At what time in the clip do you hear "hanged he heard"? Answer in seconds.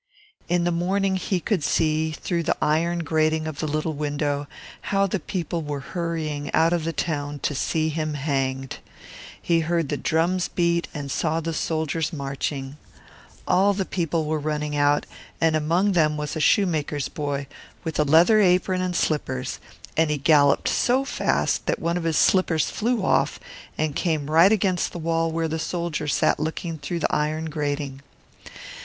8.15-9.89